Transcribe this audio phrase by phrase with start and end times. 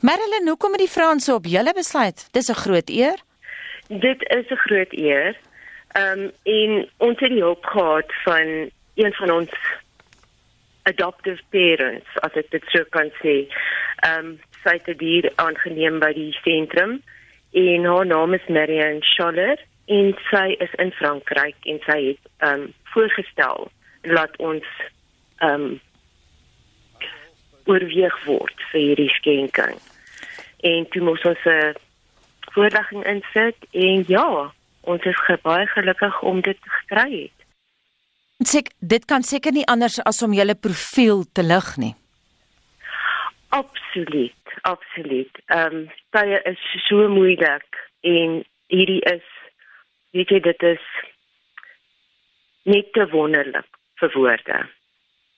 [0.00, 2.28] Marilyn, hoekom het die Franse op julle besluit?
[2.32, 3.18] Dis 'n groot eer.
[3.88, 5.36] Dit is 'n groot eer.
[5.92, 9.50] Ehm um, en ons het die hulp gehad van een van ons
[10.82, 13.46] adoptive parents, as ek dit sou kan sê.
[13.96, 17.02] Ehm um, sy het hier aangeneem by die sentrum
[17.50, 22.60] en haar naam is Marianne Scholler en sy is in Frankryk en sy het ehm
[22.60, 23.70] um, voorgestel
[24.02, 24.64] laat ons
[25.38, 25.80] ehm um,
[27.68, 29.76] oorweeg word vir hierdie skenking.
[30.66, 31.74] En toe moes ons 'n
[32.54, 37.38] voorlegging insit en ja, ons is baie gelukkig om dit gekry het.
[38.48, 41.94] Sek, dit kan seker nie anders as om julle profiel te lig nie.
[43.48, 45.40] Absoluut, absoluut.
[45.46, 47.68] Ehm um, dit is so moeilik
[48.00, 49.26] en hierdie is
[50.12, 50.84] weet jy dit is
[52.68, 53.68] net te wonderlik
[54.00, 54.58] vir woorde.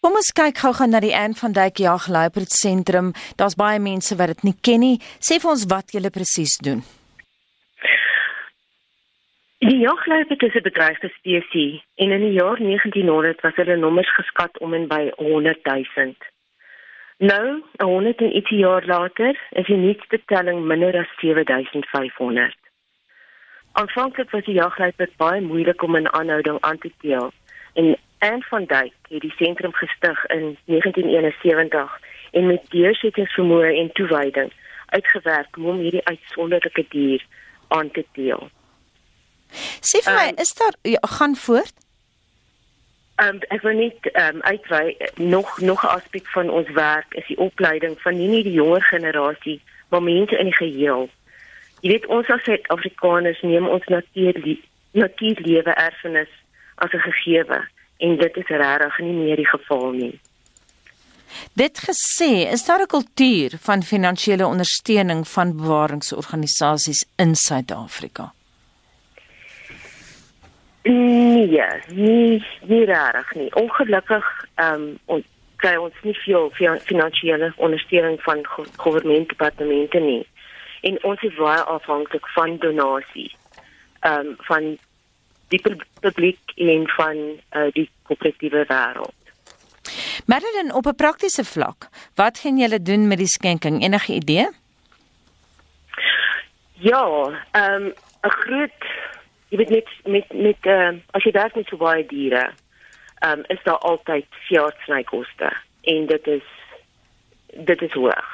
[0.00, 3.10] Kom ons kyk gou-gou na die Anne van Dyk Jagluiperd sentrum.
[3.36, 4.96] Daar's baie mense wat dit nie ken nie.
[5.20, 6.80] Sê vir ons wat julle presies doen.
[9.60, 14.58] Die jagluiperd is 'n bedreigde spesies en in die jaar 1900 was hulle nommers geskat
[14.64, 16.16] om en by 100 000.
[17.18, 22.56] Nou, 100 en ietsie jaar later, is die nuutste telling minder as 7500.
[23.72, 27.32] Aanvanklik was die jagluiperd baie moeilik om 'n aanhouding aan te teel
[27.74, 34.52] en Anne van Dyk het die sentrum gestig in 1971 en met deursettingsvermoë en toewyding
[34.86, 37.24] uitgewerk om hierdie uitsonderlike dier
[37.68, 38.50] aan te teel.
[39.80, 41.72] Sê vir my, um, is daar ja, gaan voort?
[43.22, 47.38] Um, ek wil net um, uitwy nog nog 'n aspek van ons werk is die
[47.38, 51.08] opleiding van nie net die jonger generasie, maar mense in die geheel.
[51.80, 54.58] Jy weet ons as Suid-Afrikaners neem ons natuur
[54.92, 56.32] natuurlewe erfenis
[56.74, 57.64] as 'n gegewe
[58.00, 60.16] en dit is regtig nie meer die geval nie.
[61.54, 68.32] Dit gesê, is daar 'n kultuur van finansiële ondersteuning van bewaringsorganisasies in Suid-Afrika?
[70.82, 73.54] Nee, nie nie regtig nie.
[73.54, 75.22] Ongelukkig ehm um,
[75.56, 76.50] kry ons nie veel
[76.82, 78.46] finansiële ondersteuning van
[78.76, 80.26] regeringsdepartemente nie.
[80.80, 83.36] En ons is baie afhanklik van donasies.
[84.00, 84.78] Ehm um, van
[85.50, 85.60] die
[86.00, 89.16] publiek en van uh, die koöperatiewe wêreld.
[90.26, 93.82] Madeline op 'n praktiese vlak, wat gaan julle doen met die skenking?
[93.82, 94.48] Enige idee?
[96.72, 97.04] Ja,
[97.50, 98.80] ehm um, 'n groot
[99.50, 102.50] jy weet net met met uh, as jy werk met so baie diere,
[103.20, 105.50] ehm um, is daar altyd veeartsenykoste
[105.82, 106.46] en dit is
[107.70, 108.30] dit is hoog.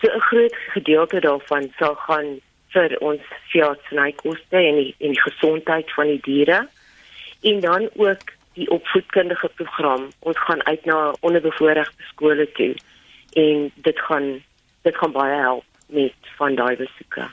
[0.00, 2.40] So 'n groot gedeelte daarvan sal gaan
[2.74, 6.60] vir ons veeartsenykoste en die en die gesondheid van die diere.
[7.42, 10.08] En dan ook die opvoedkundige program.
[10.18, 12.74] Ons gaan uit na onderbevoorregte skole toe
[13.32, 14.30] en dit gaan
[14.82, 17.28] dit gaan baie help met van daai besoeke.